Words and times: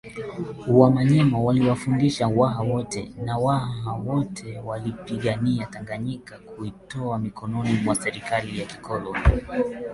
wamanyema 0.67 1.39
waliwafundisha 1.39 2.27
waha 2.27 2.63
na 3.25 3.35
wote 3.35 3.73
hawa 3.85 4.25
waliipigania 4.65 5.65
Tanganyika 5.65 6.39
Kutoka 6.39 7.17
mikononi 7.17 7.73
mwa 7.73 7.95
serekali 7.95 8.59
ya 8.59 8.65
kikoloni 8.65 9.19